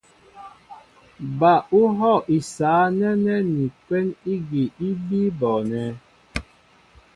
[1.39, 5.87] Ba ú hɔ̂ isǎ nɛ́nɛ́ ni kwɛ́n ígi í bíí bɔɔnɛ́.